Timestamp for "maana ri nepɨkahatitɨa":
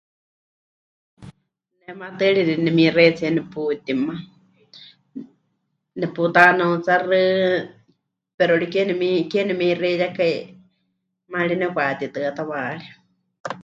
11.31-12.35